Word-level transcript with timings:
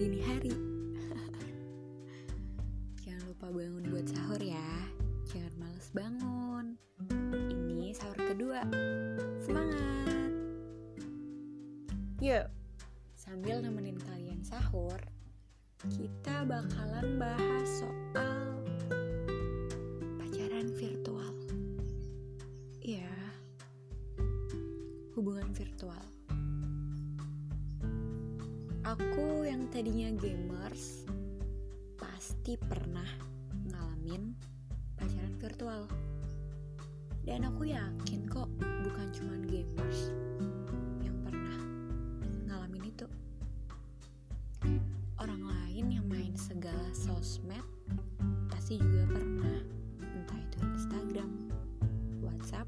dini 0.00 0.24
hari. 0.24 0.48
Jangan 3.04 3.20
lupa 3.28 3.52
bangun 3.52 3.84
buat 3.92 4.08
sahur 4.08 4.40
ya. 4.40 4.72
Jangan 5.28 5.52
males 5.60 5.88
bangun. 5.92 6.66
Ini 7.68 7.92
sahur 7.92 8.16
kedua. 8.16 8.64
Semangat. 9.44 10.32
Yuk, 12.24 12.48
sambil 13.12 13.60
nemenin 13.60 14.00
kalian 14.00 14.40
sahur, 14.40 14.96
kita 15.92 16.48
bakalan 16.48 17.20
bahas 17.20 17.68
soal 17.68 18.56
pacaran 20.16 20.72
virtual. 20.80 21.36
Ya. 22.80 23.12
Hubungan 25.12 25.52
virtual 25.52 26.09
Aku 28.90 29.46
yang 29.46 29.70
tadinya 29.70 30.10
gamers 30.18 31.06
pasti 31.94 32.58
pernah 32.58 33.06
ngalamin 33.70 34.34
pacaran 34.98 35.30
virtual. 35.38 35.86
Dan 37.22 37.46
aku 37.46 37.70
yakin 37.70 38.26
kok 38.26 38.50
bukan 38.58 39.06
cuma 39.14 39.38
gamers 39.46 40.10
yang 41.06 41.14
pernah 41.22 41.58
ngalamin 42.50 42.90
itu. 42.90 43.06
Orang 45.22 45.46
lain 45.46 45.86
yang 45.94 46.10
main 46.10 46.34
segala 46.34 46.90
sosmed 46.90 47.62
pasti 48.50 48.74
juga 48.74 49.06
pernah. 49.06 49.62
Entah 50.02 50.38
itu 50.42 50.58
Instagram, 50.66 51.30
WhatsApp, 52.26 52.66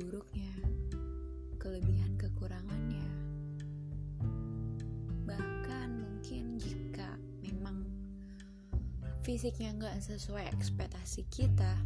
buruknya 0.00 0.52
kelebihan 1.60 2.16
kekurangannya. 2.16 3.04
Bahkan 5.28 5.88
mungkin 6.00 6.56
jika 6.56 7.20
memang 7.44 7.84
fisiknya 9.20 9.76
nggak 9.76 10.00
sesuai 10.00 10.48
ekspektasi 10.56 11.28
kita 11.28 11.76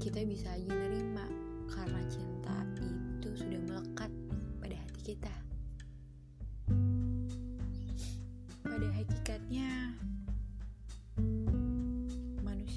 kita 0.00 0.24
bisa 0.24 0.48
aja 0.56 0.72
nerima 0.72 1.28
karena 1.68 2.00
cinta 2.08 2.56
itu 3.20 3.28
sudah 3.36 3.60
melekat 3.68 4.10
pada 4.56 4.76
hati 4.78 5.00
kita 5.12 5.34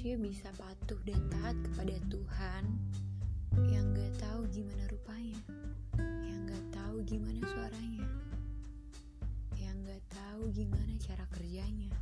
manusia 0.02 0.18
bisa 0.18 0.50
patuh 0.58 0.98
dan 1.06 1.22
taat 1.30 1.54
kepada 1.62 1.94
Tuhan 2.10 2.64
yang 3.70 3.86
gak 3.94 4.10
tahu 4.18 4.50
gimana 4.50 4.82
rupanya 4.90 5.38
yang 6.26 6.42
gak 6.42 6.66
tahu 6.74 7.06
gimana 7.06 7.38
suaranya 7.46 8.10
yang 9.62 9.78
gak 9.86 10.02
tahu 10.10 10.50
gimana 10.50 10.90
cara 11.06 11.22
kerjanya. 11.30 11.94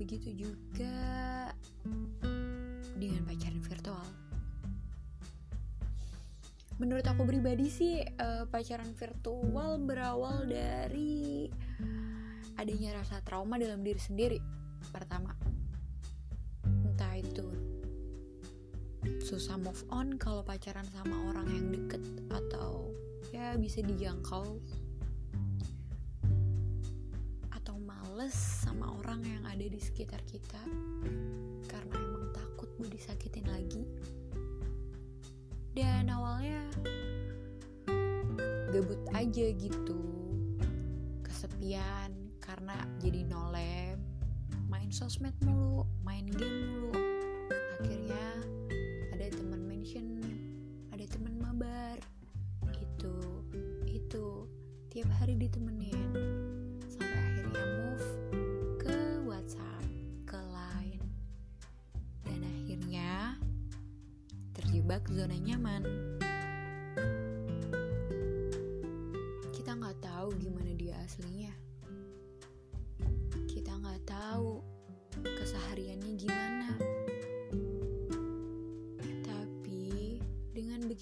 Begitu 0.00 0.48
juga 0.48 0.96
dengan 2.96 3.28
pacaran 3.28 3.60
virtual. 3.60 4.08
Menurut 6.80 7.04
aku 7.04 7.28
pribadi 7.28 7.68
sih 7.68 8.00
eh, 8.00 8.44
pacaran 8.48 8.96
virtual 8.96 9.76
berawal 9.76 10.48
dari 10.48 11.52
adanya 12.62 13.02
rasa 13.02 13.18
trauma 13.26 13.58
dalam 13.58 13.82
diri 13.82 13.98
sendiri 13.98 14.38
pertama. 14.94 15.34
Entah 16.62 17.18
itu 17.18 17.42
susah 19.26 19.58
move 19.58 19.82
on 19.90 20.14
kalau 20.14 20.46
pacaran 20.46 20.86
sama 20.94 21.34
orang 21.34 21.50
yang 21.50 21.66
deket 21.74 21.98
atau 22.30 22.94
ya 23.34 23.58
bisa 23.58 23.82
dijangkau. 23.82 24.62
Atau 27.50 27.82
males 27.82 28.38
sama 28.62 28.94
orang 29.02 29.26
yang 29.26 29.42
ada 29.42 29.66
di 29.66 29.82
sekitar 29.82 30.22
kita 30.22 30.62
karena 31.66 31.98
emang 31.98 32.30
takut 32.30 32.70
mau 32.78 32.86
disakitin 32.86 33.50
lagi. 33.50 33.82
Dan 35.74 36.14
awalnya 36.14 36.62
gabut 38.70 39.02
aja 39.18 39.50
gitu 39.50 39.98
kesepian 41.26 42.21
karena 42.52 42.76
jadi 43.00 43.24
nolem 43.32 43.96
main 44.68 44.92
sosmed 44.92 45.32
mulu 45.40 45.88
main 46.04 46.28
game 46.28 46.68
mulu. 46.68 46.92
Akhirnya 47.80 48.44
ada 49.16 49.26
teman 49.32 49.64
mention 49.64 50.20
ada 50.92 51.00
teman 51.08 51.40
mabar. 51.40 51.96
Itu 52.76 53.16
itu. 53.88 54.44
Tiap 54.92 55.08
hari 55.16 55.40
ditemenin. 55.40 56.12
Sampai 56.92 57.16
akhirnya 57.16 57.64
move 57.80 58.08
ke 58.76 59.00
WhatsApp 59.24 59.88
ke 60.28 60.36
Line. 60.36 61.08
Dan 62.28 62.44
akhirnya 62.44 63.40
terjebak 64.52 65.08
zona 65.08 65.40
nyaman 65.40 66.20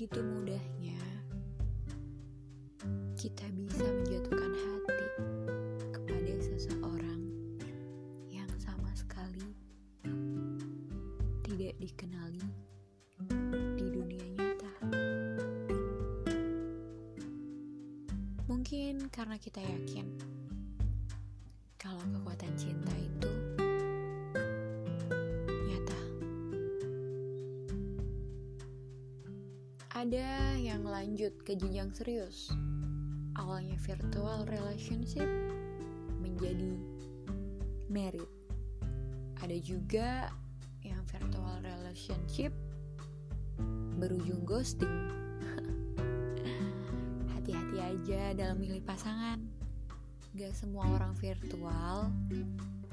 begitu 0.01 0.25
mudahnya 0.25 0.97
kita 3.21 3.45
bisa 3.53 3.85
menjatuhkan 3.85 4.49
hati 4.49 5.05
kepada 5.93 6.35
seseorang 6.41 7.21
yang 8.33 8.49
sama 8.57 8.89
sekali 8.97 9.53
tidak 11.45 11.77
dikenali 11.85 12.49
di 13.77 13.87
dunia 13.93 14.25
nyata. 14.41 14.73
Mungkin 18.49 19.13
karena 19.13 19.37
kita 19.37 19.61
yakin 19.61 20.09
kalau 21.77 22.01
kekuatan 22.09 22.57
cinta 22.57 22.97
itu 22.97 23.30
Ada 30.01 30.57
yang 30.57 30.89
lanjut 30.89 31.45
ke 31.45 31.53
jenjang 31.61 31.93
serius. 31.93 32.49
Awalnya 33.37 33.77
virtual 33.85 34.49
relationship 34.49 35.29
menjadi 36.25 36.73
married. 37.93 38.33
Ada 39.45 39.61
juga 39.61 40.33
yang 40.81 41.05
virtual 41.05 41.53
relationship 41.61 42.49
berujung 44.01 44.41
ghosting. 44.49 44.89
Hati-hati 47.37 47.85
aja 47.85 48.33
dalam 48.33 48.57
milih 48.57 48.81
pasangan. 48.81 49.37
Gak 50.33 50.57
semua 50.57 50.97
orang 50.97 51.13
virtual 51.21 52.09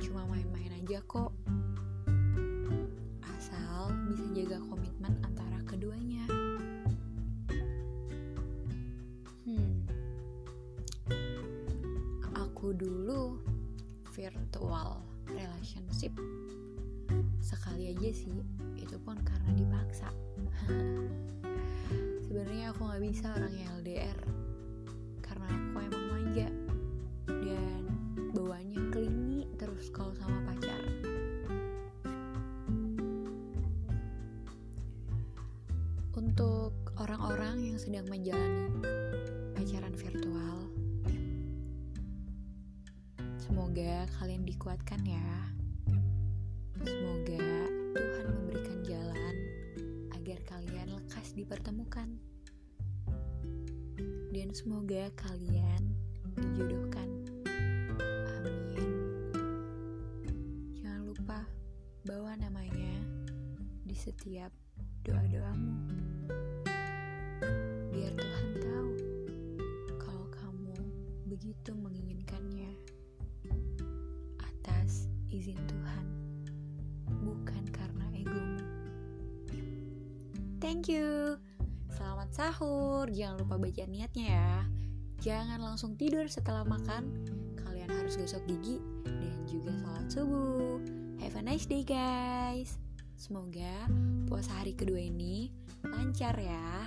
cuma 0.04 0.28
main-main 0.28 0.84
aja 0.84 1.00
kok. 1.08 1.32
Asal 3.24 3.96
bisa 4.12 4.28
jaga 4.36 4.60
komitmen 4.68 5.27
relationship 15.98 16.14
sekali 17.42 17.90
aja 17.90 18.10
sih 18.14 18.38
itu 18.78 18.98
pun 19.02 19.18
karena 19.26 19.50
dipaksa. 19.58 20.14
Sebenarnya 22.30 22.70
aku 22.70 22.86
nggak 22.86 23.02
bisa 23.02 23.34
orangnya 23.34 23.66
LDR 23.82 24.20
karena 25.26 25.48
aku 25.50 25.78
emang 25.82 26.06
manja. 26.14 26.50
Dan 27.26 27.82
bawaannya 28.38 28.82
klingi 28.94 29.50
terus 29.58 29.90
kalau 29.90 30.14
sama 30.22 30.38
pacar. 30.46 30.82
Untuk 36.14 36.74
orang-orang 37.02 37.74
yang 37.74 37.78
sedang 37.82 38.06
menjalani 38.06 38.70
pacaran 39.58 39.96
virtual 39.98 40.58
semoga 43.42 44.06
kalian 44.20 44.44
dikuatkan 44.44 45.02
ya 45.08 45.57
semoga 46.86 47.42
Tuhan 47.96 48.26
memberikan 48.30 48.80
jalan 48.86 49.36
agar 50.14 50.40
kalian 50.46 50.94
lekas 50.94 51.34
dipertemukan. 51.34 52.10
Dan 54.30 54.54
semoga 54.54 55.10
kalian 55.18 55.98
dijodohkan. 56.38 57.10
Amin. 58.38 58.86
Jangan 60.78 61.02
lupa 61.10 61.40
bawa 62.06 62.38
namanya 62.38 63.02
di 63.88 63.96
setiap 63.98 64.54
doa-doamu. 65.02 65.74
Biar 67.90 68.14
Tuhan 68.14 68.50
tahu 68.62 68.92
kalau 69.98 70.28
kamu 70.30 70.78
begitu 71.26 71.74
menginginkannya 71.74 72.76
atas 74.38 75.10
izin 75.32 75.58
Tuhan 75.66 76.27
thank 80.68 80.92
you 80.92 81.40
selamat 81.96 82.28
sahur 82.36 83.08
jangan 83.08 83.40
lupa 83.40 83.56
baca 83.56 83.84
niatnya 83.88 84.28
ya 84.36 84.54
jangan 85.24 85.64
langsung 85.64 85.96
tidur 85.96 86.28
setelah 86.28 86.68
makan 86.68 87.24
kalian 87.64 87.88
harus 87.88 88.20
gosok 88.20 88.44
gigi 88.52 88.84
dan 89.08 89.40
juga 89.48 89.72
sholat 89.80 90.08
subuh 90.12 90.76
have 91.24 91.40
a 91.40 91.42
nice 91.42 91.64
day 91.64 91.88
guys 91.88 92.76
Semoga 93.18 93.90
puasa 94.30 94.62
hari 94.62 94.78
kedua 94.78 95.02
ini 95.02 95.50
lancar 95.82 96.38
ya. 96.38 96.86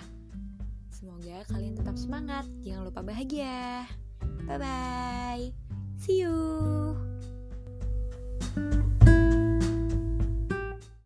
Semoga 0.94 1.42
kalian 1.50 1.74
tetap 1.74 1.98
semangat. 1.98 2.46
Jangan 2.62 2.86
lupa 2.86 3.02
bahagia. 3.02 3.82
Bye 4.46 4.58
bye. 4.62 5.44
See 5.98 6.22
you. 6.22 7.09